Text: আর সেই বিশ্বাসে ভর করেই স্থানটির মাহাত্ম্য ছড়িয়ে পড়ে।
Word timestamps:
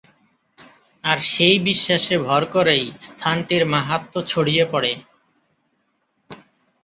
আর 1.03 1.17
সেই 1.27 1.57
বিশ্বাসে 1.59 2.15
ভর 2.19 2.43
করেই 2.45 2.85
স্থানটির 3.01 3.63
মাহাত্ম্য 3.65 4.19
ছড়িয়ে 4.27 4.65
পড়ে। 4.65 4.91